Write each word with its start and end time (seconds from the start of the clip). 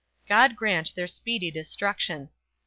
God 0.27 0.55
grant 0.55 0.95
their 0.95 1.05
speedy 1.05 1.51
destruction! 1.51 2.29